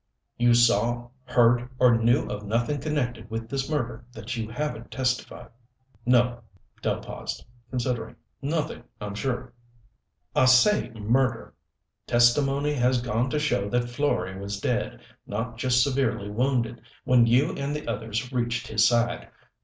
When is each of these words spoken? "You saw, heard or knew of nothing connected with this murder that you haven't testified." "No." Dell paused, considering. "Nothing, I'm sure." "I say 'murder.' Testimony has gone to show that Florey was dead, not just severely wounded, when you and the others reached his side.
"You 0.35 0.55
saw, 0.55 1.09
heard 1.25 1.69
or 1.77 1.95
knew 1.95 2.27
of 2.27 2.43
nothing 2.43 2.81
connected 2.81 3.29
with 3.29 3.47
this 3.49 3.69
murder 3.69 4.03
that 4.13 4.35
you 4.35 4.49
haven't 4.49 4.89
testified." 4.89 5.51
"No." 6.07 6.41
Dell 6.81 7.01
paused, 7.01 7.45
considering. 7.69 8.15
"Nothing, 8.41 8.83
I'm 8.99 9.13
sure." 9.13 9.53
"I 10.35 10.45
say 10.45 10.89
'murder.' 10.89 11.53
Testimony 12.07 12.73
has 12.73 12.99
gone 12.99 13.29
to 13.29 13.37
show 13.37 13.69
that 13.69 13.83
Florey 13.91 14.39
was 14.39 14.59
dead, 14.59 15.01
not 15.27 15.59
just 15.59 15.83
severely 15.83 16.31
wounded, 16.31 16.81
when 17.03 17.27
you 17.27 17.53
and 17.55 17.75
the 17.75 17.87
others 17.87 18.31
reached 18.33 18.69
his 18.69 18.83
side. 18.83 19.27